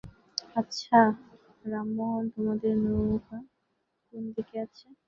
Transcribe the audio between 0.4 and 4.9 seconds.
আচ্ছ, রামমােহন তােমাদের নৌকা কোন দিকে আছে?